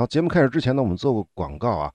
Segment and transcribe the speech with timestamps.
[0.00, 1.92] 好，节目开始之前呢，我们做个广告啊。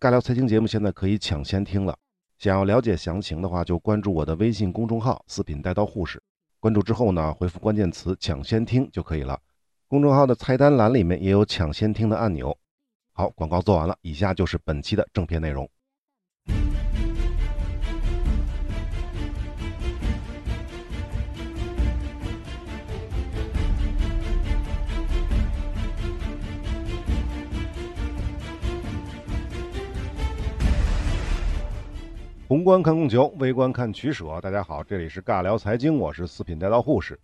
[0.00, 1.96] 尬聊财经节目现在可以抢先听了，
[2.36, 6.20] 想要了解详情的话，就关注我的微信公众号“四品带刀护士”。
[6.58, 9.38] 关注之后呢，回复关键词“抢先听”就可以了。
[9.86, 12.58] 公众号的菜单栏里面也有抢先听的按钮。
[13.12, 15.70] 好，广告做完了，以下就是本期的正片内容。
[32.48, 34.40] 宏观看供求，微观看取舍。
[34.40, 37.20] 大家好，这里是尬聊财经，我是四品带刀护士。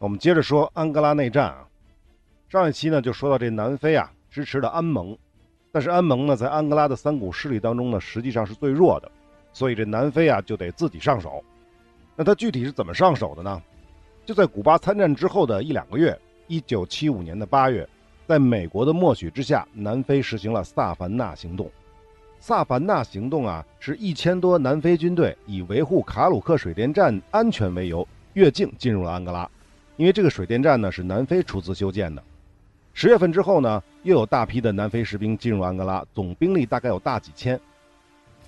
[0.00, 1.64] 我们接着说安哥拉内战啊。
[2.48, 5.16] 上一期呢就说到这南非啊支持的安盟，
[5.70, 9.08] 但是安盟呢在安哥拉的三股势力当中呢实际上是最弱的，
[9.52, 11.40] 所以这南非啊就得自己上手。
[12.16, 13.62] 那他具体是怎么上手的呢？
[14.26, 16.18] 就在古巴参战之后的一两个月，
[16.48, 17.88] 一九七五年的八月，
[18.26, 21.70] 在美国的默许之下，南非实行了萨凡纳行动。
[22.44, 29.48] 萨凡纳行动啊，是一千多南非军队以维护卡鲁克水电站安全为由越境进入了安哥拉，
[29.96, 32.20] 因为这个水电站呢是南非出资修建的。
[32.94, 37.56] 十月份之后呢，又有大批的南非士兵进入安哥拉，总兵力大概有大几千。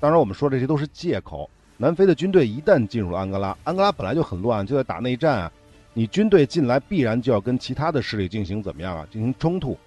[0.00, 1.48] 当然，我们说这些都是借口。
[1.76, 5.52] 南非的军队一旦进入了安哥拉，安哥拉本来就很乱，就在打内战啊，
[5.92, 9.06] 你军队进来必然就要跟其他的势力进行怎么样啊？
[9.08, 9.78] 进行冲突。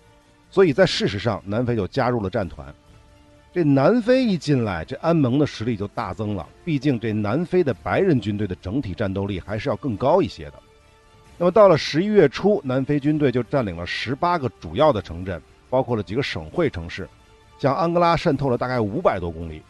[0.49, 2.73] 所以在事实上，南非就加入了战团。
[3.58, 6.47] 这南非一进来，这安盟的实力就大增了。
[6.63, 10.53] 毕竟这南非的白人军队的整体战斗力还是要更高一些的。
[11.39, 15.41] 那么到了十一月初，南非军队就占领了十八个主要的城镇，
[15.72, 17.09] 包括了几个省会城市，
[17.58, 19.64] 向安哥拉渗透了大概五百多公里。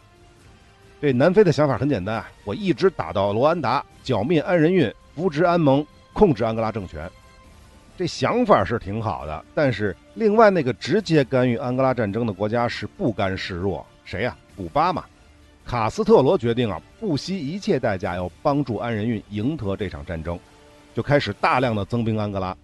[1.00, 7.10] 这南非的想法很简单，我一直打到罗安达，剿灭安人运，扶植安盟，控制安哥拉政权。
[7.96, 14.36] 这想法是挺好的，但是另外那个直接干预安哥拉战争的国家是不甘示弱，谁呀？
[14.56, 15.04] 古巴嘛。
[15.64, 20.36] 卡斯特罗决定啊，不惜一切代价要帮助安人运赢得这场战争，
[20.92, 22.56] 就开始大量的增兵安哥拉。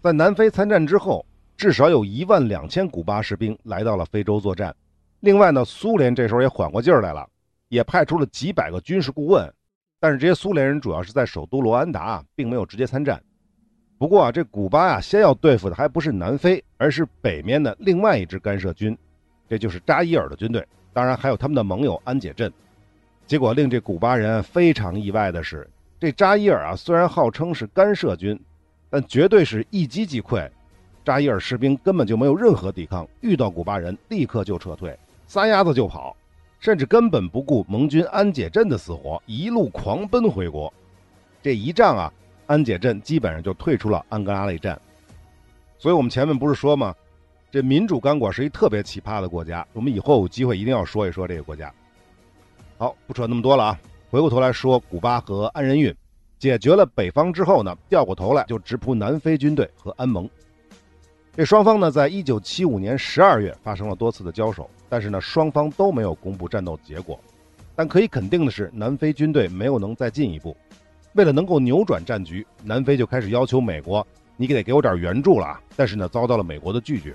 [0.00, 1.26] 在南非参战之后，
[1.56, 4.72] 至少有一万两千古巴士兵来到了非洲作战。
[5.20, 7.28] 另外呢，苏联这时候也缓过劲儿来了，
[7.68, 9.52] 也派出了几百个军事顾问，
[9.98, 13.20] 但是这些苏联人主要是在首都罗安达，并没有直接参战。
[14.02, 18.98] 不过啊，这古巴呀，先要对付的还不是南非，而是北面的另外一支干涉军，
[19.48, 22.52] 这就是扎伊尔的军队，当然还有他们的盟友安解镇。
[23.28, 25.70] 结果令这古巴人非常意外的是，
[26.00, 28.36] 这扎伊尔啊，虽然号称是干涉军，
[28.90, 30.50] 但绝对是一击即溃，
[31.04, 34.98] 扎伊尔士兵根本就没有任何抵抗，遇到古巴人立刻就撤退，
[35.28, 36.16] 撒丫子就跑，
[36.58, 40.74] 甚至根本不顾盟军安解镇的死活，一路狂奔回国。
[41.40, 42.12] 这一仗啊。
[42.52, 44.78] 安解镇基本上就退出了安哥拉内战，
[45.78, 46.94] 所以我们前面不是说吗？
[47.50, 51.72] 这民主刚果是一特别奇葩的国家，我们以后有机会一定要说一说这个国家。
[52.76, 53.80] 好，不扯那么多了啊，
[54.10, 55.96] 回过头来说古巴和安人运，
[56.38, 60.28] 解决了北方之后呢，掉过头来就直扑南非军队和安盟。
[61.34, 67.18] 这双方呢，在一九七五年十二月发生了多次的交手，但是呢，双方都没有公布战斗结果。
[67.74, 70.54] 但可以肯定的是，南非军队没有能再进一步。
[71.14, 74.06] 为了能够扭转战局，南非就开始要求美国，
[74.36, 75.60] 你给得给我点援助了。
[75.76, 77.14] 但是呢，遭到了美国的拒绝。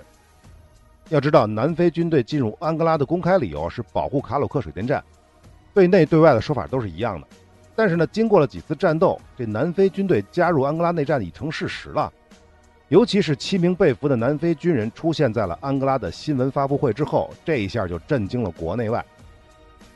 [1.10, 5.04] 要知道，南非军队进入安哥拉的公开理由是保护卡鲁克水电站，
[5.74, 7.28] 对内对外的说法都是一样的。
[7.76, 12.12] 但是呢，经过了几次战斗，这南非军队加入安哥拉内战已成事实了。
[12.90, 19.04] 尤其是七名被俘的南非军人出现在了安哥拉的新闻发布会之后，这一下就震惊了国内外。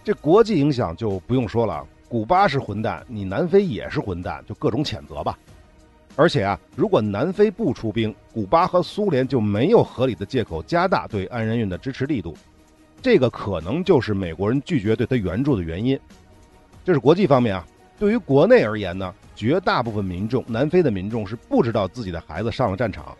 [0.03, 1.85] 这国际影响就不用说了。
[2.11, 5.39] 古巴是混蛋，你南非也是混蛋，就各种谴责吧。
[6.17, 12.35] 而且啊，如果南非不出兵，古巴和苏联就没有合理的借口加大对安人运的支持力度。
[13.01, 15.97] 这个可能就是美国人拒绝对他援助的原因。
[16.83, 17.65] 这是国际方面啊。
[17.97, 23.17] 对于国内而言呢，绝大部分民众，南非的民众是不知道自己的孩子上了战场，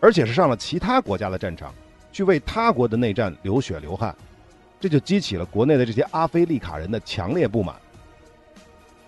[0.00, 1.70] 而且是上了其他国家的战场，
[2.10, 4.16] 去为他国的内战流血流汗，
[4.80, 7.76] 这就激起了国内的这些阿非利卡人的强烈不满。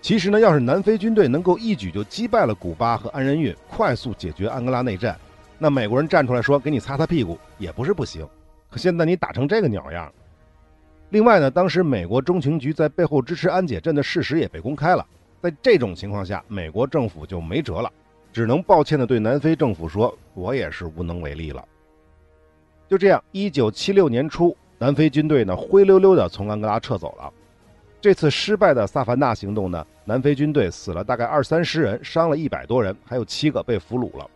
[0.05, 5.19] 其实呢，要是南非军队能够一举就击败了古巴和安人运，快速解决安哥拉内战，
[5.57, 8.23] 那美国人站出来说给你擦擦屁股也不是不行。
[8.69, 10.13] 可现在你打成这个鸟样。
[11.09, 15.03] 另外呢，当时美国中情局在背后支持安解镇的事实也被公开了。
[15.41, 17.91] 在这种情况下，美国政府就没辙了，
[18.31, 21.67] 只能抱歉的对南非政府说：“我也是无能为力了。”
[22.87, 27.33] 就这样，一九七六年初，南非军队呢灰溜溜的从安哥拉撤走了。
[28.05, 34.29] 这次失败的萨凡纳行动呢，南非军队死了大概二三十人，伤了一百多人，还有七个被俘虏了。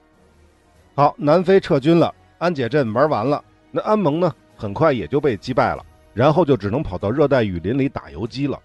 [0.95, 5.85] 好，南非撤军了，安解镇玩完了，那安盟呢，很快也就被击败了，
[6.15, 8.59] 然后就只能跑到热带雨林里打游击了。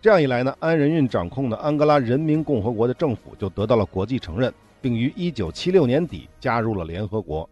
[0.00, 7.48] 这样一来呢，安仁运掌控的安哥拉人民共和国的政府就得到了国际承认，并于1976年底加入了联合国。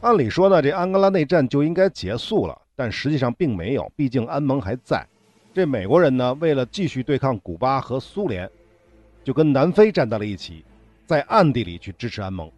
[0.00, 5.06] 按理说呢，这安哥拉内战就应该结束了，但实际上并没有，毕竟安盟还在。
[5.56, 8.46] 这美国人呢，为了继续对抗古巴和苏联，
[9.24, 10.62] 就跟南非站在了一起，
[11.06, 12.52] 在暗地里去支持安盟。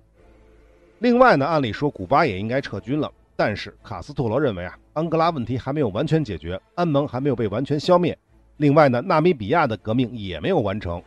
[0.98, 8.18] 另外呢，按理说古巴也应该撤军了，但是卡斯特罗认为啊，安哥拉问题还没有完全解决，安盟还没有被完全消灭。
[8.56, 11.00] 另外呢，纳米比亚的革命也没有完成，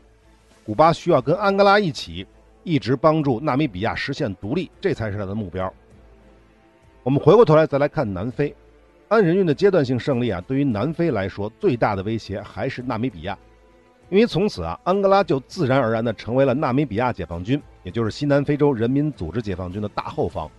[0.64, 2.26] 古巴需要跟安哥拉一起，
[2.64, 5.70] 一直帮助纳米比亚实现独立，这才是他的目标。
[7.04, 8.56] 我们回过头来再来看南非，
[9.12, 13.38] 安仁运的阶段性胜利啊，对于南非来说最大的威胁还是纳米比亚，
[14.08, 17.62] 因为从此啊，安哥拉就自然而然地成为了纳米比亚解放军。
[17.84, 20.50] 也就是西南非洲人民组织解放军的大后方，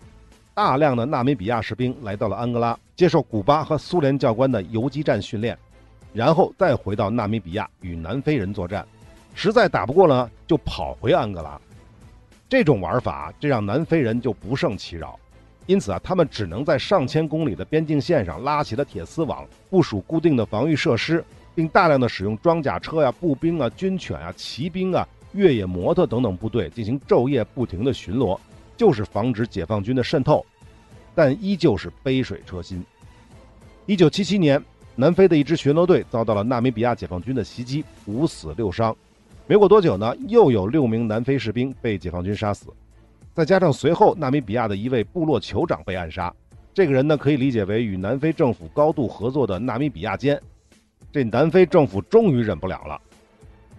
[0.52, 5.56] 大量的纳米比亚士兵来到了安哥拉，接受古巴和苏联教官的游击战训练，
[6.12, 8.86] 然后再回到纳米比亚与南非人作战，
[9.34, 11.58] 实在打不过了就跑回安哥拉。
[12.50, 15.18] 这种玩法，这让南非人就不胜其扰，
[15.66, 21.24] 因此啊，他们只能在上千公里的边境线上拉起了铁丝网，部署固定的防御设施，
[21.54, 25.06] 并大量的使用装甲车呀、步兵啊、军犬啊、骑兵啊。
[25.34, 28.38] 越野摩托等等部队进行昼夜不停的巡逻，
[28.76, 30.44] 就是防止解放军的渗透，
[31.14, 32.84] 但依旧是杯水车薪。
[33.86, 34.62] 一九七七年，
[34.94, 38.94] 南非的一支巡逻队遭到了纳米比亚解放军的袭击，五死六伤。
[39.46, 42.66] 没过多久呢，又有六名南非士兵被解放军杀死，
[43.34, 46.32] 再加上随后纳米比亚的一位部落酋长被暗杀，
[46.74, 50.38] 这个人呢可以理解为与南非政府高度合作的纳米比亚奸。
[51.10, 53.00] 这南非政府终于忍不了了。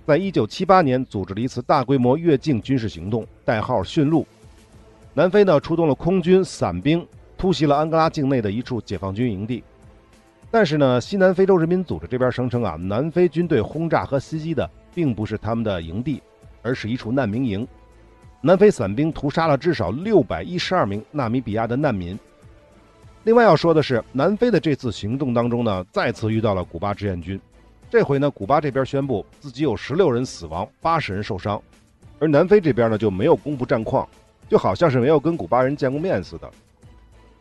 [0.08, 4.26] 在一九七八年，组织了一次大规模越境军事行动，代号“驯鹿”。
[5.14, 7.06] 南非呢，出动了空军、伞兵，
[7.38, 9.64] 突袭了安哥拉境内的一处解放军营地。
[10.50, 16.22] 但是呢，西南非洲人民组织这边声称啊，南非军队轰炸和袭击的并不是他们的营地，
[16.64, 17.68] 而是一处难民营。
[18.46, 22.20] 南非伞兵屠杀了至少六百一十二名纳米比亚的难民。
[23.24, 27.40] 另外要说的是，南非的这次行动当中呢，再次遇到了古巴志愿军。
[27.90, 31.62] 这回呢，古巴这边宣布自己有十六人死亡，八十人受伤，
[32.20, 34.06] 而南非这边呢就没有公布战况，
[34.50, 36.52] 就好像是没有跟古巴人见过面似的。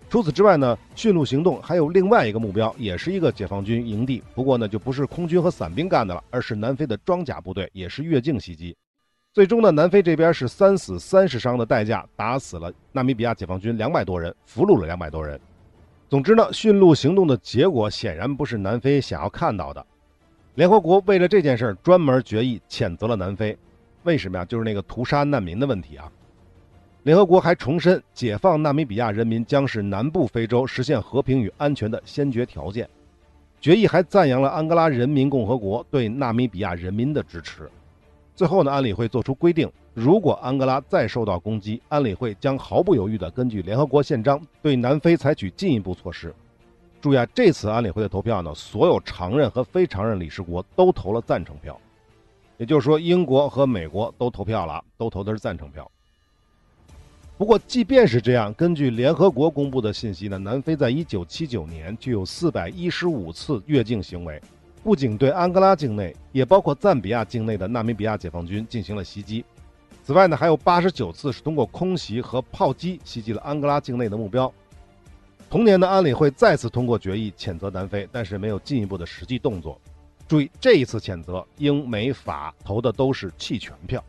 [0.08, 8.76] 除此之外呢，驯鹿行动还有另外一个目标，也是一个解放军营地，不过呢就不是空军和伞兵干的了，而是南非的装甲部队，也是越境袭击。
[9.32, 15.40] 最终呢，南非这边是三死三十伤的代价，打死了纳米比亚解放军两百多人，俘虏了两百多人。
[16.06, 19.82] 总之呢，驯鹿行动的结果显然不是南非想要看到的。
[20.56, 23.56] 联合国为了这件事儿专门决议谴责了南非，
[24.02, 24.44] 为什么呀？
[24.44, 26.12] 就是那个屠杀难民的问题啊。
[27.04, 32.86] 联合国还重申，解放纳米比亚人民将是南部非洲实现和平与安全的先决条件。
[33.62, 37.66] 决议还赞扬了安哥拉人民共和国对纳米比亚人民的支持。
[38.34, 46.34] 最后呢，安理会作出规定，如果安哥拉再受到攻击，安理会将毫不犹豫地根据联合国宪章对南非采取进一步措施。
[47.00, 51.78] 注意啊，这次安理会的投票呢，所有常任和非常任理事国都投了赞成票，
[52.56, 55.90] 也就是说，英国和美国都投票了，都投的是赞成票。
[57.36, 64.40] 不过，即便是这样，根据联合国公布的信息呢，南非在一九七九年就有四百一十五次越境行为，
[64.82, 69.44] 不仅对安哥拉境内，也包括赞比亚境内的纳米比亚解放军进行了袭击。
[70.04, 74.52] 此外呢，还有八十九次是通过空袭和炮击袭击了安哥拉境内的目标。
[75.48, 79.80] 同年的安理会再次通过决议谴责南非，但是没有进一步的实际动作。
[80.26, 84.02] 注意，这一次谴责英美法投的都是弃权票。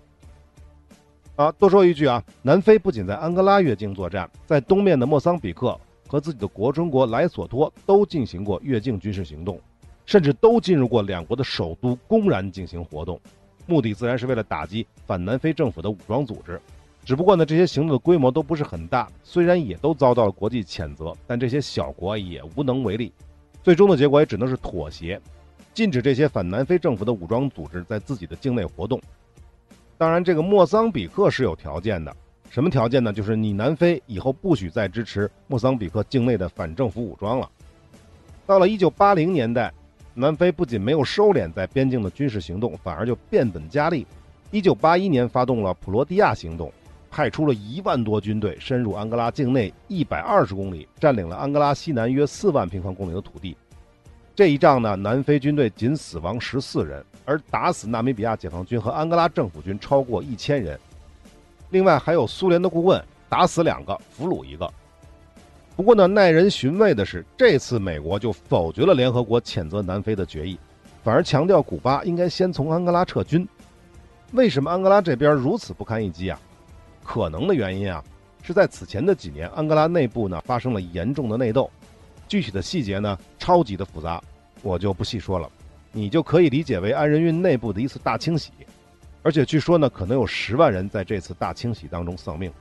[1.36, 9.60] 啊，多说一句啊，南非不仅在安哥拉越境作战，在东面的莫桑比克和自己的国中国莱索托都进行过越境军事行动，
[10.06, 13.20] 甚至都进入过两国的首都，公然进行活动，
[13.66, 16.60] 目的自然是为了打击反南非政府的武装组织。
[17.06, 23.12] 只不过呢，这些行动的规模都不是很大，虽然也都遭到了国际谴责，但这些小国也无能为力。
[23.62, 25.20] 最终的结果也只能是妥协，
[25.74, 29.02] 禁止这些反南非政府的武装组织在自己的境内活动。
[29.98, 32.16] 当然，这个莫桑比克是有条件的，
[32.50, 33.12] 什么条件呢？
[33.12, 37.50] 就是你南非以后不许再支持莫桑比克境内的反政府武装了。
[38.46, 39.74] 到了1980年代，
[40.14, 44.06] 南非不仅没有收敛在边境的军事行动，反而就变本加厉。
[44.52, 46.72] 1981年发动了普罗蒂亚行动。
[47.16, 53.56] 派出了一万多军队深入安哥拉境内一百二十公里，占领了安哥拉西南约四万平方公里的土地。
[54.36, 60.80] 这一仗呢，南非军队仅死亡十四人，而打死纳米比亚解放军和安哥拉政府军超过一千人。
[61.70, 64.68] 另外还有苏联的顾问打死两个，俘虏一个。
[65.76, 70.58] 不过呢，耐人寻味的是，这次美国就否决了联合国谴责南非的决议，
[71.04, 73.48] 反而强调古巴应该先从安哥拉撤军。
[74.34, 76.40] 为什么安哥拉这边如此不堪一击啊？
[77.04, 78.04] 可能的原因啊，
[78.44, 81.70] 是在此前的几年，安哥拉内部呢发生了严重的内斗，
[82.28, 84.22] 具体的细节呢超级的复杂，
[84.62, 85.50] 我就不细说了。
[85.92, 88.52] 你就可以理解为安人运内部的一次大清洗，
[89.24, 92.52] 而且据说呢，可能有十万人在这次大清洗当中丧命。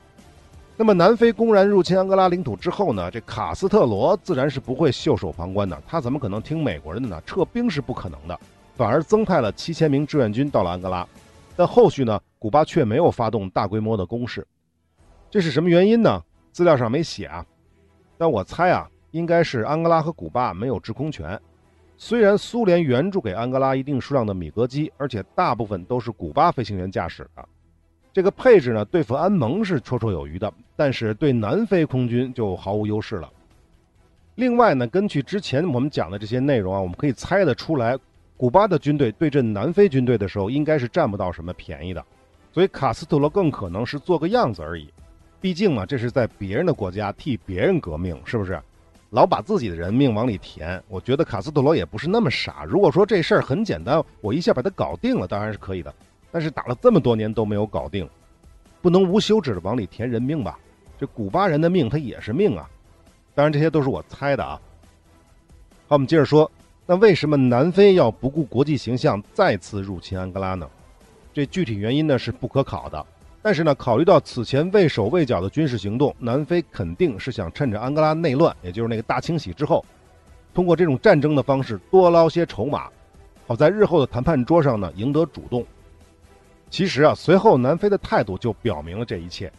[0.74, 3.10] 那么，南非公然入侵安哥拉领土之后呢？
[3.10, 7.22] 这卡斯特罗自然是不会袖手旁观的，他怎么可能听美国人的呢？
[7.26, 8.40] 撤兵是不可能的，
[8.74, 11.06] 反而增派了七千名志愿军到了安哥拉。
[11.54, 14.44] 但后续呢，古巴却没有发动大规模的攻势，
[15.30, 16.20] 这是什么原因呢？
[16.50, 17.44] 资料上没写啊，
[18.18, 21.38] 但我猜啊，应该是安哥拉和古巴没有制空权。
[21.98, 27.46] 虽然苏联援助给安哥拉一定数量的米格机，而且大部分都是古巴飞行员驾驶的。
[28.12, 33.30] 这个配置呢，对付安盟是绰绰有余的，但是对南非空军就毫无优势了。
[34.34, 37.98] 另外呢，根据之前我们讲的这些内容啊，我们可以猜得出来，
[38.36, 42.04] 古巴的军队对阵南非军队的时候，应该是占不到什么便宜的。
[42.52, 44.92] 所以卡斯特罗更可能是做个样子而已。
[45.40, 48.60] 毕竟嘛，这是在别人的国家替别人革命，是不是？
[49.10, 52.64] 老把自己的人命往里填，我觉得卡斯特罗也不是那么傻。
[52.64, 55.94] 如果说这事儿很简单，我一下把它搞定了，当然是可以的。
[56.32, 58.08] 但是打了这么多年都没有搞定，
[58.80, 60.58] 不能无休止的往里填人命吧？
[60.98, 62.68] 这古巴人的命他也是命啊！
[63.34, 64.60] 当然这些都是我猜的啊。
[65.88, 66.50] 好，我们接着说，
[66.86, 70.68] 那为什么南非要不顾国际形象再次入侵安哥拉呢？
[71.34, 73.04] 这具体原因呢是不可考的。
[73.42, 79.84] 但是呢，考虑到此前畏手畏脚的军事行动，南非肯定是想趁着安哥拉内乱，也就是那个大清洗之后，
[80.54, 82.88] 通过这种战争的方式多捞些筹码，
[83.48, 85.66] 好在日后的谈判桌上呢赢得主动。
[86.72, 89.52] 其实啊，随后南非的态度就表明了这一切。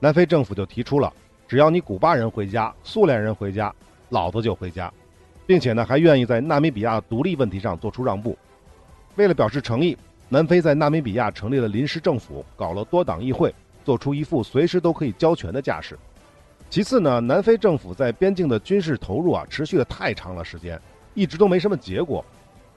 [0.00, 1.10] 南非政府就提出了，
[1.46, 3.72] 只要你古巴人回家，苏联人回家，
[4.08, 4.92] 老子就回家，
[5.46, 8.36] 并且呢，还愿意在纳米比亚独立问题上做出让步。
[9.14, 9.96] 为了表示诚意，
[10.28, 15.96] 南非在纳米比亚成立了临时政府，搞了多党议会，做出一副随时都可以交权的架势。
[16.68, 20.76] 其次呢，南非政府在边境的军事投入啊，持续了太长了时间，
[21.14, 22.24] 一直都没什么结果，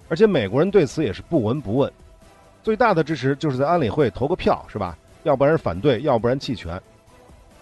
[0.08, 1.92] 而且美国人对此也是不闻不问。
[2.64, 4.98] 最大的支持就是在安理会投个票，是吧？
[5.24, 6.82] 要不然反对，要不然弃权。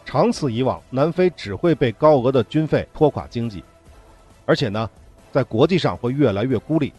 [0.05, 3.63] 长此以往，南非只会被高额的军费拖垮经济，
[4.45, 4.89] 而且呢，
[5.31, 6.91] 在国际上会越来越孤立。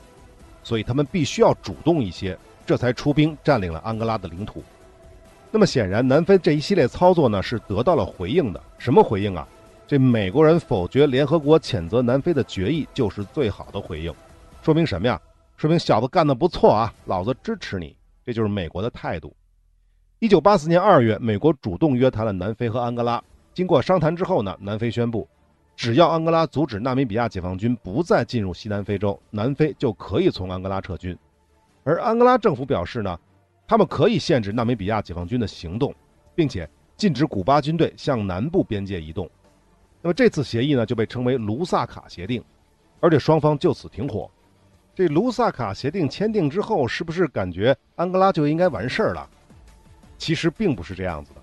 [0.63, 4.63] 所以他们必须要主动一些，这才出兵占领了安哥拉的领土。
[5.51, 8.63] 那么显然，南非这一系列操作呢是得到了回应的。
[8.79, 9.49] 什么回应啊？
[9.89, 14.15] 这美国人否决联合国谴责南非的决议就是最好的回应，
[14.63, 15.21] 说明什么呀？
[15.61, 19.37] 说明小子干得不错啊，老子支持你，这就是美国的态度。
[20.19, 23.23] 一九八四年二月，美国主动约谈了南非和安哥拉。
[23.53, 25.29] 经过商谈之后呢，南非宣布，
[25.77, 31.15] 只要安哥拉阻止纳米比亚解放军不再进入西南非洲，南非就可以从安哥拉撤军。
[31.85, 33.21] 而安哥拉政府表示呢，
[33.69, 35.95] 他们可以限制纳米比亚解放军的行动，
[36.35, 39.29] 并且禁止古巴军队向南部边界移动。
[40.01, 42.43] 那么这次协议呢，就被称为卢萨卡协定，
[43.01, 44.31] 而且双方就此停火。
[45.01, 49.27] 这卢萨卡协定签订之后，是不是感觉安哥拉就应该完事儿了？
[50.19, 51.41] 其实并不是这样子的，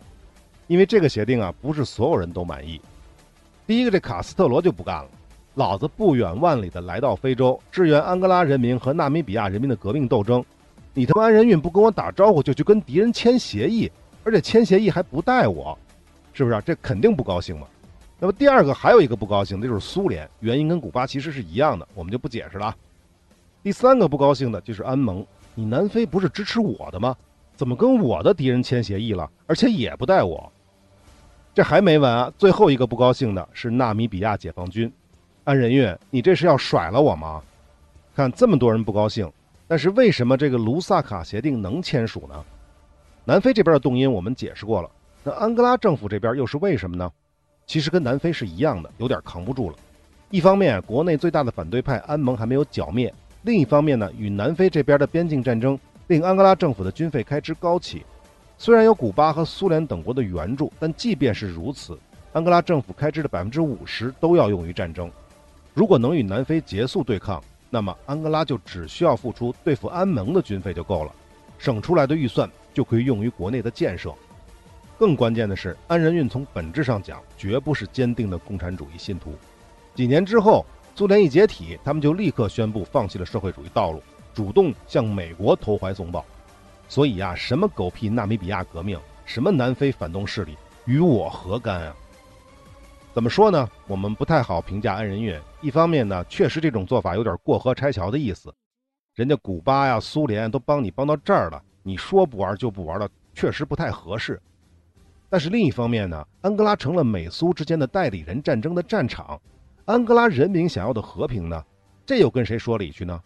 [0.67, 2.79] 因为这个协定啊，不是所有人都满意。
[3.65, 5.09] 第一个，这卡斯特罗就不干了，
[5.55, 10.45] 老子不远万里的来到非洲支援安哥拉人民和纳米比亚人民的革命斗争，
[10.93, 13.91] 你他妈安人运不跟我打招呼就去跟敌人签协议，
[14.23, 15.75] 而且签协议还不带我，
[16.31, 16.61] 是不是？
[16.63, 17.65] 这肯定不高兴嘛。
[18.19, 22.75] 那么第二个还有一个不高兴的就是苏联，原因跟古巴其实是一样的，我们就不解释了。
[23.63, 27.15] 第三个不高兴的就是安盟，你南非不是支持我的吗？
[27.55, 30.51] 怎么跟我的敌人签协议了，而且也不带我？
[31.53, 32.31] 这还没完啊！
[32.37, 34.91] 最后一个不高兴的是纳米比亚解放军，
[35.43, 37.41] 安仁运，你这是要甩了我吗？
[38.15, 39.27] 看这么多人不高兴，
[39.67, 42.45] 但是为什么这个卢萨卡协定能签署呢？
[43.25, 44.89] 南非这边的动因我们解释过了，
[45.23, 47.11] 那安哥拉政府这边又是为什么呢？
[47.65, 49.75] 其实跟南非是一样的，有点扛不住了。
[50.29, 53.11] 一方面，国内最大的反对派安盟还没有剿灭。
[53.47, 58.05] 另一方面呢，与南非这边的边境战争令安哥拉政府的军费开支高企。
[58.57, 61.97] 虽然有古巴和苏联等国的援助，但即便是如此，
[62.33, 65.09] 安哥拉政府开支的百分之五十都要用于战争。
[65.73, 71.11] 如果能与南非结束对抗，那么安哥拉就只需要付出对付安盟的军费就够了，
[71.57, 74.13] 省出来的预算就可以用于国内的建设。
[74.97, 79.33] 更关键的是，安仁运从本质上讲绝不是坚定的共产主义信徒。
[79.95, 80.65] 几年之后。
[80.97, 84.01] 苏联一解体，他们就立刻宣布放弃了社会主义道路，
[84.33, 86.25] 主动向美国投怀送抱。
[86.89, 91.95] 所以呀，什么狗屁纳米比亚革命，什么南非反动势力，与我何干啊？
[93.13, 93.69] 怎么说呢？
[93.85, 95.39] 我们不太好评价安仁月。
[95.61, 98.51] 一方面呢，确实这种做法有点过河拆桥的意思，
[99.13, 104.41] 人家古巴呀、苏联都帮你帮到这儿了，你说不玩就不玩了，确实不太合适。
[105.29, 109.39] 但是另一方面呢，安哥拉成了美苏之间的代理人战争的战场，
[109.87, 111.63] 安哥拉人民想要的和平呢，
[112.05, 113.17] 这又跟谁说理去呢？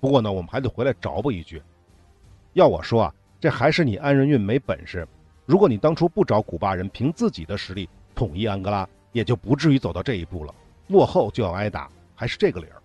[0.00, 1.62] 不过呢，我们还得回来找补一句，
[2.54, 5.06] 要我说啊，这还是你安仁运没本事。
[5.44, 8.88] 如果你当初不找古巴人，凭自己的实力统一安哥拉。
[9.12, 10.54] 也就不至于走到这一步了，
[10.88, 12.76] 落后就要挨打，还是这个理儿。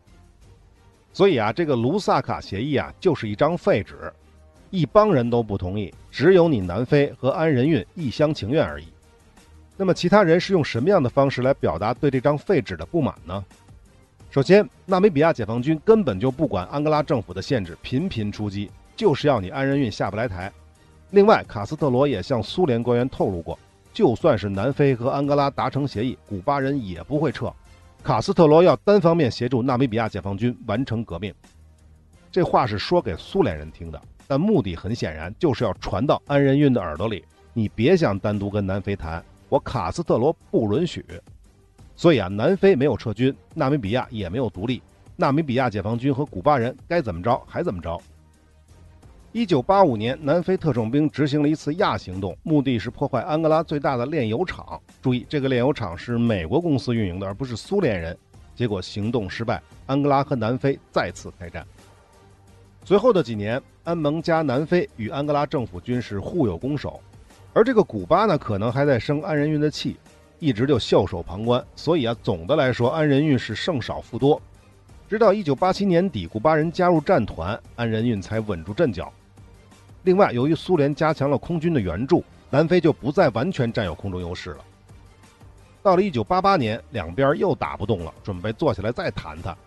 [1.12, 4.14] 所以啊，这个卢萨卡协议啊，就是一张废纸，
[4.70, 8.86] 一帮人都不同意，只有你南非和安仁运一厢情愿而已。
[9.82, 13.44] 那么其他人是用什么样的方式来表达对这张废纸的不满呢？
[14.30, 20.54] 首先，纳米比亚解放军根本就不管安哥拉政府的限制，频频出击，就是要你安仁运下不来台。
[21.10, 23.58] 另外，卡斯特罗也向苏联官员透露过。
[23.92, 27.52] 就算是南非和安哥拉达成协议，古巴人也不会撤。
[28.04, 31.34] 卡斯特罗要单方面协助纳米比亚解放军完成革命，
[32.32, 37.26] 这话是说给苏联人听的，但目的很显然就是要传到安仁运的耳朵里。
[37.54, 41.06] 你别想单独跟南非谈，我卡斯特罗不允许。
[41.94, 44.82] 所以啊，南非没有撤军，纳米比亚也没有独立，
[45.18, 48.02] 纳米比亚解放军和古巴人该怎么着还怎么着。
[49.34, 54.82] 一九八五年，南非特种兵执行了一次亚行动，目的是破坏安哥拉最大的炼油厂。
[55.02, 58.18] 注意，这个炼油厂是美国公司运营的，而不是苏联人。
[58.56, 61.68] 结果行动失败，安哥拉和南非再次开战。
[62.86, 67.00] 随后的几年，安盟加南非与安哥拉政府军是互有攻守，
[67.54, 69.98] 而这个古巴呢，可能还在生安仁运的气，
[70.40, 71.62] 一直就袖手旁观。
[71.76, 74.42] 所以啊，总的来说，安仁运是胜少负多。
[75.10, 79.12] 直到一九八七年底，古巴人加入战团，安仁运才稳住阵脚。
[80.04, 84.58] 另外，由于苏联加强了空军的援助，南非就不再完全占有空中优势了。
[85.84, 89.58] 到了1988年，两边又打不动了，准备坐下来再谈谈。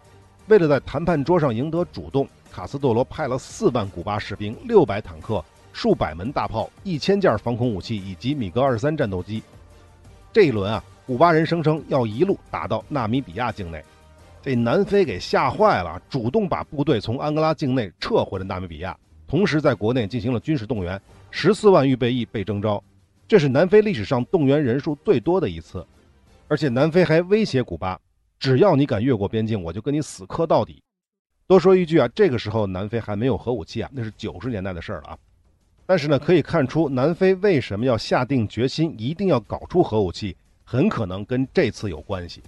[0.47, 5.45] 为了在谈判桌上赢得主动，卡斯特罗派了四万古巴士兵、六百坦克、
[5.75, 9.43] 数百门大炮、一千件防空武器以及米格二三战斗机。
[10.33, 13.85] 这一轮啊，古巴人声称要一路打到纳米比亚境内，
[14.41, 18.97] 这南非给吓坏了，主动把部队从安哥拉境内撤回了纳米比亚。
[19.27, 21.01] 同时，在国内进行了军事动员，
[21.33, 22.83] 十四万预备役被征召，
[23.27, 25.85] 这是南非历史上动员人数最多的一次。
[26.47, 28.01] 而且，南非还威胁古巴，
[28.39, 30.81] 只要你敢越过边境，我就跟你死磕到底。
[31.49, 35.19] 多说一句啊，这个时候南非还没有核武器啊，那是九十年代的事儿了啊。
[35.87, 42.43] 但是呢，可以看出南非为什么要下定决心一定要搞出核武器，很可能跟这次有关系。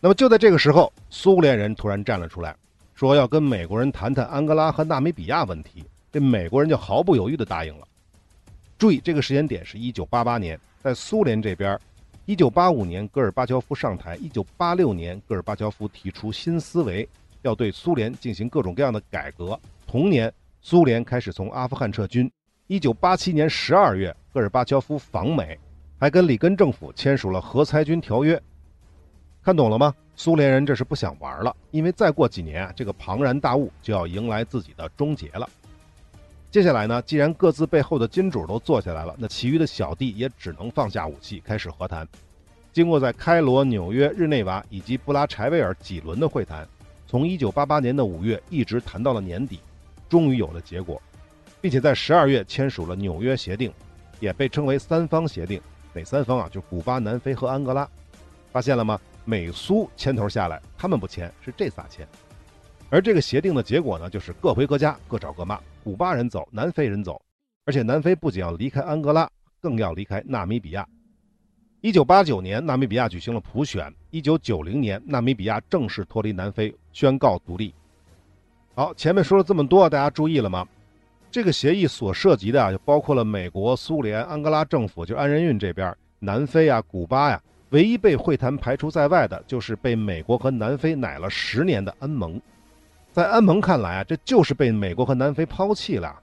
[0.00, 2.54] 那么就在这个时候，苏联人突然站了出来。
[2.94, 7.88] 说要跟美国人谈谈安哥拉和纳米比亚问题，这美国人就毫不犹豫地答应了。
[8.76, 11.80] 注意，这个时间点是一九八八年，在苏联这边，
[12.26, 17.08] 一九八五年戈尔巴乔夫上台，一九八六年戈尔巴乔夫提出新思维，
[17.40, 19.58] 要对苏联进行各种各样的改革。
[19.86, 20.30] 同年，
[20.62, 22.30] 苏联开始从阿富汗撤军。
[22.66, 25.58] 一九八七年十二月，戈尔巴乔夫访美，
[25.98, 28.40] 还跟里根政府签署了核裁军条约。
[29.42, 29.94] 看懂了吗？
[30.16, 35.48] 苏联人这是不想玩了，因为再过几年啊，这个庞然大物就要迎来自己的终结了。
[36.50, 42.06] 接下来呢，既然各自背后的金主都坐下来了，那其余的小弟也只能放下武器，开始和谈。
[42.70, 46.68] 经过在开罗、纽约、日内瓦以及布拉柴维尔几轮的会谈，
[47.06, 49.58] 从1988年的五月一直谈到了年底，
[50.10, 51.00] 终于有了结果，
[51.60, 53.72] 并且在十二月签署了纽约协定，
[54.18, 55.58] 也被称为三方协定。
[55.94, 56.48] 哪三方啊？
[56.52, 57.88] 就古巴、南非和安哥拉。
[58.52, 59.00] 发现了吗？
[59.24, 62.06] 美苏牵头下来，他们不签，是这仨签。
[62.88, 65.60] 而这个协定的结果呢，就是各回各家，各找各妈。
[65.84, 67.20] 古巴人走，南非人走，
[67.64, 70.84] 而且南非不仅要离开安哥拉，更要离开纳米比亚。
[71.80, 73.92] 一九八九年，纳米比亚举行了普选。
[74.10, 77.72] 一九九零年，纳米比亚正式脱离南非，宣告独立。
[78.74, 80.66] 好，前面说了这么多，大家注意了吗？
[81.30, 87.40] 这个协议所涉及的啊，就包括了美国、苏联、安哥拉政府，就安仁运这边，南非啊，古巴呀。
[87.70, 92.40] 唯一被会谈排除在外的，就是被美国和南非奶了十年的安盟。
[93.12, 96.18] 在安盟看来啊，这就是被美国和南非抛弃了。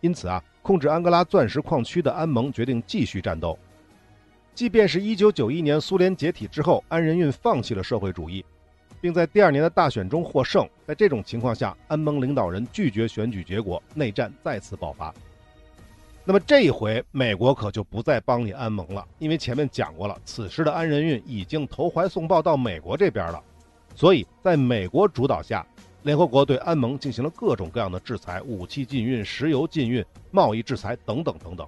[0.00, 3.58] 因此啊，控制安哥拉钻石矿区的安盟决定继续战斗。
[4.54, 8.44] 即便是一九九一年苏联解体之后，安仁运放弃了社会主义，
[9.02, 10.66] 并在第二年的大选中获胜。
[10.86, 15.12] 在这种情况下，安盟领导人拒绝选举结果，内战再次爆发。
[16.24, 23.42] 那么这一回，美国可就不再帮你安盟了，因为前面讲过了，此时的安仁运已经投怀送抱到美国这边了，
[23.96, 25.66] 所以在美国主导下，
[26.04, 31.66] 联合国对安盟进行了各种各样的制裁，武器禁运、石油禁运、贸易制裁等等等等。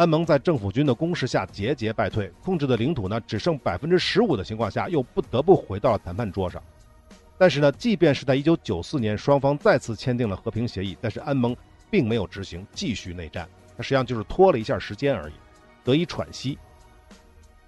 [0.00, 6.62] 安盟在政府军的攻势下节节败退，控制的领土呢只剩百分之十五的情况下，又不得不回到了谈判桌上。
[7.36, 11.54] 但是呢，即便是在一九九四年双方再次签订了和平协议，但是安盟
[11.90, 13.46] 并没有执行，继续内战。
[13.76, 15.34] 它实际上就是拖了一下时间而已，
[15.84, 16.58] 得以喘息。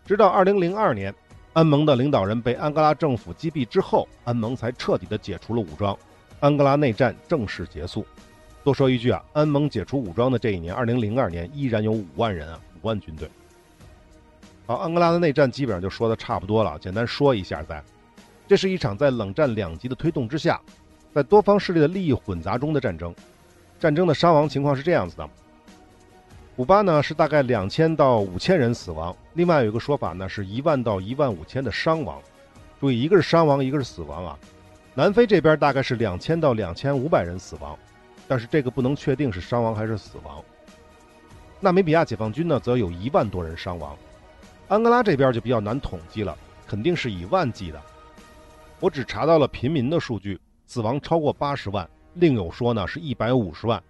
[0.06, 1.14] 直到二零零二年，
[1.52, 5.94] 安盟的领导人被安哥拉政府击毙之后，安盟才彻底的解除了武装，
[6.40, 8.06] 安哥拉内战正式结束。
[8.64, 13.28] 多说一句啊，安盟解除武装的这一年，二零零二年依然有五万人啊，五万军队。
[14.66, 17.82] 好，安哥拉的内战基本上就说的差不多了，简单说一下，在
[18.46, 20.60] 这是一场在冷战两极的推动之下，
[21.12, 23.12] 在多方势力的利益混杂中的战争。
[23.80, 25.28] 战争的伤亡情况是这样子的：
[26.54, 32.22] 古巴呢是大概两千到五千人死亡，另外有一个说法呢是一万到一万五千的伤亡。
[32.78, 34.38] 注意，一个是伤亡，一个是死亡啊。
[34.94, 37.76] 南非这边大概是两千到两千五百人死亡。
[38.26, 40.42] 但是这个不能确定是伤亡还是死亡。
[41.60, 43.96] 纳米比亚解放军呢，则有一万多人伤亡。
[44.68, 47.80] 安哥拉这边就比较难统计了，肯定是以万计的。
[48.80, 53.80] 我只查到了平民的数据，死亡超过八十万，另有说呢是一百五十万，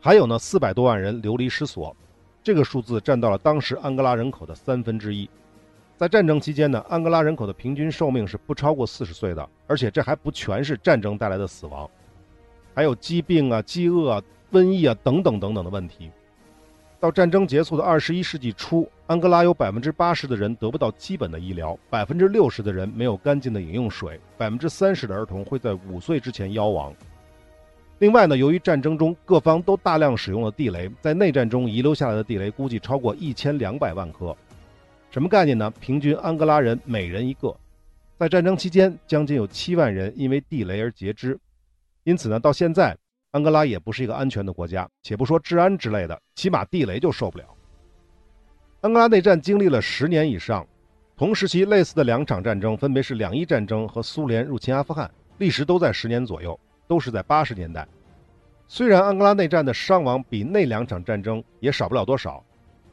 [0.00, 1.96] 还有呢四百多万人流离失所。
[2.42, 5.30] 这个数字占到了当时安哥拉人口的三分之一。
[5.96, 11.88] 在战争期间呢，安哥拉人口的平均寿命是不超过四十岁的，而且这还不全是战争带来的死亡。
[12.74, 16.10] 还有疾病啊、饥饿、啊、瘟疫啊等等等等的问题。
[17.00, 26.94] 到战争结束的二十一世纪初，安哥拉有百分之八十的人得不到基本的医疗，百分之六十的人没有干净的饮用水，百分之三十的儿童会在五岁之前夭亡。
[27.98, 34.36] 另外呢，由于战争中各方都大量使用了地雷，在内战中遗留下来的地雷估计超过一千两百万颗。
[35.10, 35.72] 什么概念呢？
[35.80, 37.54] 平均安哥拉人每人一个。
[38.16, 41.36] 在战争期间，将近有七万人因为地雷而截肢。
[42.04, 42.96] 因此呢，到现在，
[43.30, 44.88] 安哥拉也不是一个安全的国家。
[45.02, 47.44] 且不说治安之类的，起码地雷就受不了。
[48.80, 50.66] 安哥拉内战经历了十年以上，
[51.16, 57.86] 同时期类似的两场战争分别是两伊战争和苏联入侵阿富汗，历时都在十年左右，都是在八十年代。
[58.66, 62.44] 虽然安哥拉内战的伤亡比那两场战争也少不了多少，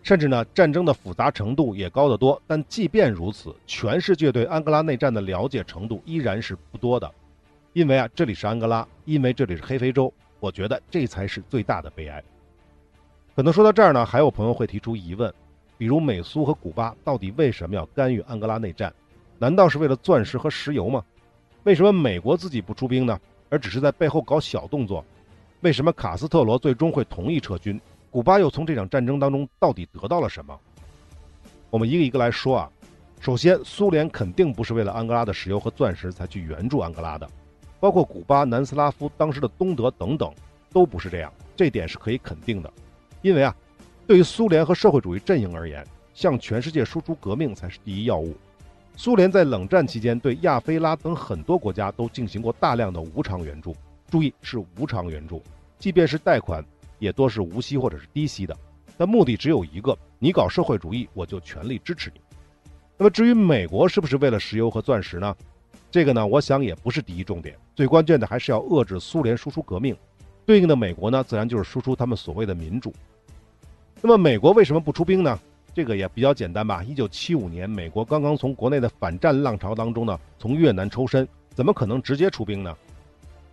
[0.04, 7.12] 甚至呢战争的复杂程度也高得多，但即便如此，全世界对安哥拉内战的了解程度依然是不多的。
[7.80, 12.22] 因为啊，这里是安哥拉，因为这里是黑非洲，我觉得这才是最大的悲哀。
[13.38, 15.34] 可能说到这儿呢，还有朋友会提出疑问，
[15.78, 18.94] 比如美苏和古巴到底为什么要干预安哥拉内战？
[19.38, 21.02] 难道是为了钻石和石油吗？
[21.63, 23.18] 为什么美国自己不出兵呢？
[23.48, 25.02] 而只是在背后搞小动作？
[25.62, 27.80] 为什么卡斯特罗最终会同意撤军？
[28.12, 30.60] 古巴又从这场战争当中到底得到了什么？
[31.70, 32.70] 我们一个一个来说啊。
[33.22, 37.30] 首先，苏联肯定不是为了安哥拉的石油和钻石才去援助安哥拉的。
[37.80, 40.34] 包括古巴、南斯拉夫、当时的东德等等，
[40.72, 42.72] 都不是这样，这点是可以肯定的。
[43.22, 43.56] 因为啊，
[44.06, 48.36] 对于苏联和社会主义阵营而言，向全世界输出革命才是第一要务。
[48.96, 53.74] 苏联在冷战期间对亚非拉等很多国家都进行过大量的无偿援助，
[54.10, 55.42] 注意是无偿援助，
[55.78, 56.63] 即便是贷款，
[56.98, 58.56] 也多是无息或者是低息的。
[58.98, 62.20] 但目的只有一个：你搞社会主义，我就全力支持你。
[62.98, 65.34] 那么至于美国是不是为了石油和钻石呢？
[65.91, 69.95] 这个呢，我想也不是第一重点，最关键的还是要遏制苏联输出革命，
[70.45, 72.93] 对应的美国呢，自然就是输出他们所谓的民主。
[74.02, 75.39] 那么美国为什么不出兵呢？
[75.73, 76.84] 这个也比较简单吧。
[76.84, 82.75] 一九七五年，美国刚刚从国内的反战浪潮当中呢，从越南抽身，怎么可能直接出兵呢？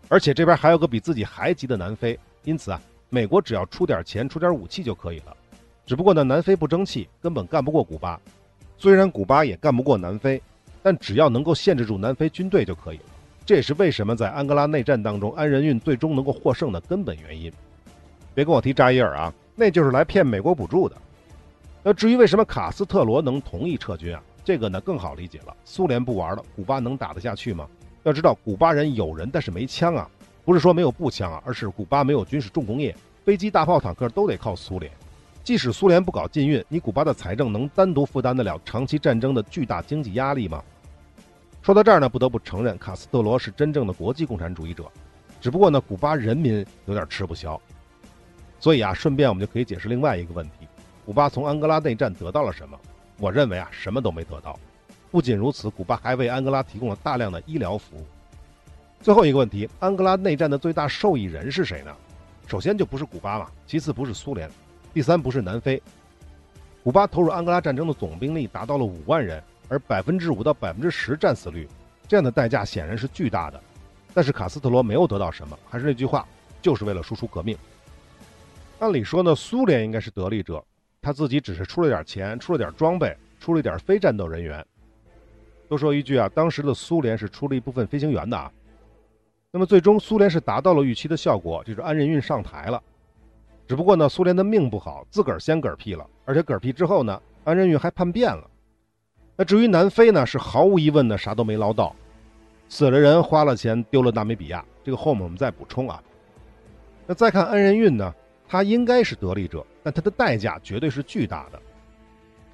[0.08, 5.36] 而且这边还有个比自己还急的南非，因此啊，美国只要出点钱、出点武器就可以了。
[5.84, 8.20] 只不过呢，南非不争气，根本干不过古巴，
[8.76, 10.40] 虽然古巴也干不过南非。
[10.86, 13.04] 但只要能够限制住南非军队就可以了，
[13.44, 17.52] 这也是为什么在安哥拉内战当中安仁运最终能够获胜的根本原因。
[18.36, 20.96] 别跟我提扎伊尔啊，那就是来骗美国补助的。
[21.82, 25.52] 那至于为什么卡斯特罗能同意撤军啊，这个呢更好理解了。
[25.64, 27.66] 苏联不玩了，古巴能打得下去吗？
[28.04, 30.08] 要知道，古巴人有人，但是没枪啊，
[30.44, 32.94] 不是说没有步枪啊，而是古巴没有军事重工业，
[33.24, 34.88] 飞机、大炮、坦克都得靠苏联。
[35.42, 40.62] 即使苏联不搞禁运，你古巴的财政能单独负担得了长期战争的巨大经济压力吗？
[41.66, 44.84] 说到这儿呢，不得不承认卡斯特罗是真正的国际共产主义者，
[45.40, 47.60] 只不过呢，古巴人民有点吃不消。
[48.60, 50.68] 所以啊，顺便我们就可以解释另外一个问题：
[51.04, 52.78] 古巴从安哥拉内战得到了什么？
[53.18, 54.56] 我认为啊，什么都没得到。
[55.10, 58.06] 不仅如此，古巴还为安哥拉提供了大量的医疗服务。
[59.00, 61.92] 最后一个问题：安哥拉内战的最大受益人是谁呢？
[62.46, 64.48] 首先就不是古巴嘛，其次不是苏联，
[64.94, 65.82] 第三不是南非。
[66.84, 69.42] 古巴投入安哥拉战争的总兵力达到了五万人。
[69.68, 71.68] 而百分之五到百分之十战死率，
[72.06, 73.60] 这样的代价显然是巨大的。
[74.14, 76.26] 但是卡斯特罗没有得到什么，还是那句话，
[76.62, 77.56] 就是为了输出革命。
[78.78, 80.62] 按理说呢，苏联应该是得利者，
[81.00, 84.64] 他自己只是出了点钱，出了点装备，出了点非战斗人员。
[85.68, 88.52] 多说一句啊，当时的苏联是出了一部分飞行员的啊。
[89.50, 92.82] 那么最终苏联是达到了预期的效果，就是安仁运上台了。
[93.66, 98.48] 只不过呢，苏联的命不好，自个儿先嗝屁了，而且嗝屁之后呢，安仁运还叛变了。
[99.36, 101.94] 那至于南非呢，是毫无疑问的啥都没捞到，
[102.68, 104.64] 死了人，花了钱，丢了纳米比亚。
[104.82, 106.02] 这个后面我们再补充啊。
[107.06, 108.14] 那再看安仁运呢，
[108.48, 111.60] 他应该是得利者，但他的代价绝对是巨大的。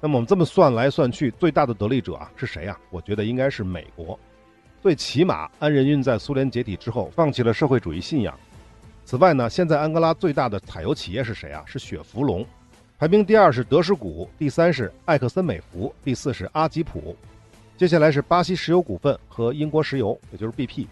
[0.01, 2.77] 那么我们这么算来算去，最大的得利者啊是谁啊？
[2.89, 4.19] 我觉得应该是美国。
[4.81, 8.37] 最起码，安仁运在苏联解体之后放弃了社会主义信仰。
[9.05, 11.63] 此外呢，现在安哥拉最大的采油企业是谁啊？
[11.65, 12.45] 是雪佛龙。
[13.03, 17.13] 排名第二是德士古，第三是艾克森美孚，第四是阿吉普。
[17.75, 20.87] 接下来是巴西石油股份和英国石油，也就是 BP。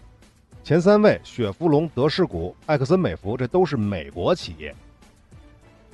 [0.62, 4.74] 前三位雪佛龙、德士古、艾克森美孚，这都是美国企业。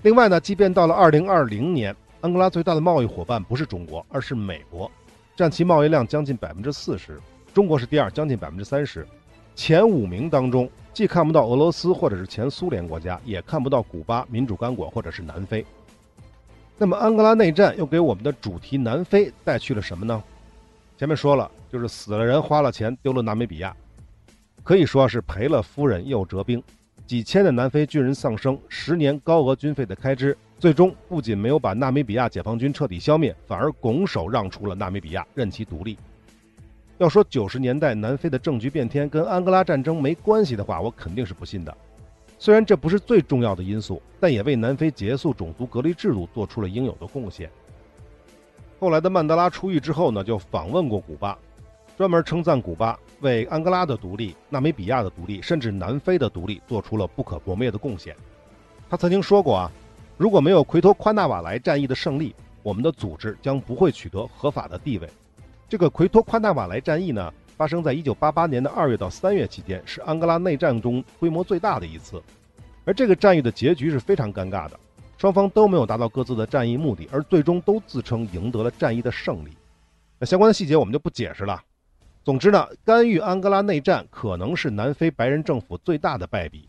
[0.02, 1.94] 另外呢，即便到了2020年。
[2.20, 4.90] 安哥拉最大的贸易伙伴不是中国，而是美国，
[5.36, 7.16] 占其贸易量将近百分之四十。
[7.54, 9.06] 中国是第二，将近百分之三十。
[9.54, 15.64] 前五名当中，既看不到俄罗斯或者是前苏联国家，也看不到古巴、民主刚果或者是南非。
[16.80, 20.22] 那么，安哥拉内战又给我们的主题南非带去了什么呢？
[20.96, 23.74] 前面说了，就是死了人，花了钱，丢了纳米比亚，
[24.62, 26.62] 可以说是赔了夫人又折兵。
[27.04, 30.36] 几千的南非军人丧生，十年高额军费的开支。
[30.60, 35.98] 最终不仅没有把纳米比亚解放军彻底消灭，反而拱手让出了纳米比亚，任其独立。
[36.98, 41.76] 要说九十年代南非的政局变天跟安哥拉战争没关系的话，我肯定是不信的。
[42.38, 47.50] 虽然这不是最重要的因素，但也为南非结束种族隔离制度做出了应有的贡献。
[48.78, 51.36] 后来的曼德拉出狱之后呢，就访问过古巴，
[51.96, 58.14] 专门称赞古巴为安哥拉的独立、纳米比亚的独立，甚至南非的独立做出了不可磨灭的贡献。
[58.88, 59.70] 他曾经说过啊。
[60.16, 65.08] 如果没有奎托宽纳瓦莱战役的胜利，我们的组织将不会取得合法的地位。
[65.68, 72.22] 这个奎托宽纳瓦莱战役呢，发生在1988年的2月到3月期间，是安哥拉内战中规模最大的一次。
[72.84, 74.78] 而这个战役的结局是非常尴尬的，
[75.18, 79.50] 双方都没有达到各自的战役目的，而最终都自称赢得了战役的胜利。
[80.20, 81.60] 那相关的细节我们就不解释了。
[82.24, 86.68] 总之呢，干预安哥拉内战可能是南非白人政府最大的败笔。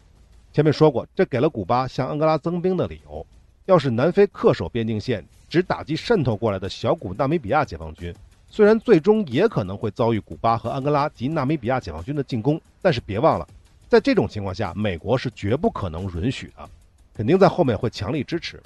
[0.52, 3.24] 前面说过，这给了古巴向安哥拉增兵的理由。
[3.68, 8.12] 要是南非恪守边境线，只打击渗透过来的小股纳米比亚解放军，
[8.50, 13.48] 虽然最终也可能会遭遇古巴和安哥拉及纳米比亚解放军的进攻，但是别忘了，
[13.88, 16.68] 在这种情况下，美国是绝不可能允许的，
[17.14, 18.62] 肯定在后面会强力支持。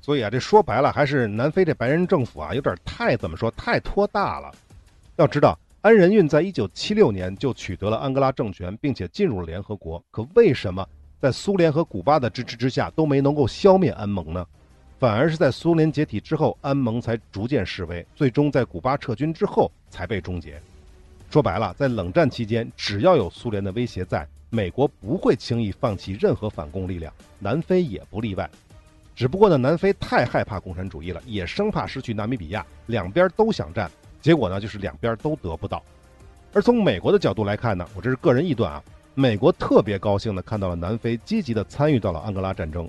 [0.00, 4.50] 所以啊，这说白了还是南非这白人政府啊，有点太怎么说，太托大了。
[5.16, 10.86] 要知道，安仁运在一九七六年就取得了安哥拉政权，并且进入了联合国，可为什么？
[11.20, 14.46] 在苏联和古巴的支持之下，都没能够消灭安盟呢，
[14.98, 20.60] 反而是在苏联解体之后，安盟才逐渐示威，最终在古巴撤军之后才被终结。
[21.30, 28.48] 说白了，在冷战期间，只要有苏联的威胁在，美国不会轻易放弃任何反攻力量，南非也不例外。
[29.16, 35.82] 只不过呢，南非太害怕共产主义了，也生怕失去纳米比亚，两边都想占，结果呢，就是两边都得不到。
[36.52, 38.82] 而从美国的角度来看呢，我这是个人臆断啊。
[39.16, 42.88] 美国特别高兴地看到了南非积极地参与到了安哥拉战争，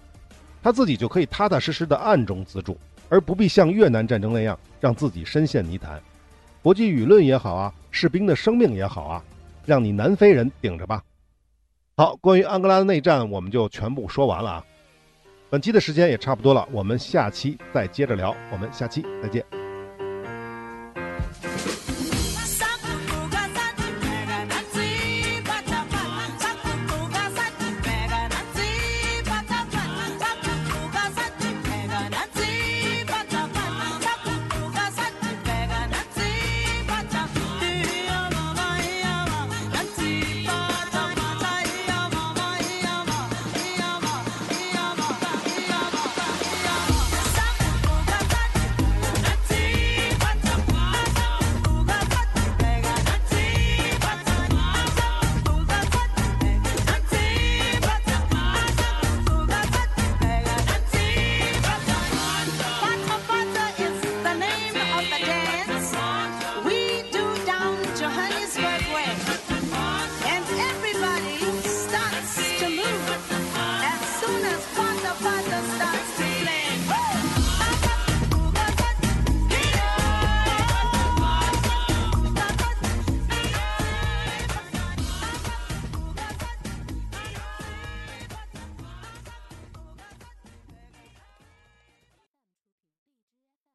[0.66, 2.76] 他自己就可以踏踏实实的暗中资助，
[3.08, 6.02] 而不必像越南战争那样让自己深陷泥潭。
[6.64, 9.24] 国际舆论也好啊，士兵的生命也好啊，
[9.64, 11.04] 让你南非人顶着吧。
[11.98, 14.66] 好，关于安哥拉的内战我们就全部说完了啊。
[15.52, 18.36] 本期的时间也差不多了，我们下期再接着聊。
[18.52, 19.65] 我们下期再见。